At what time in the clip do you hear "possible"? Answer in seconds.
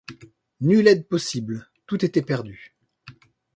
1.07-1.69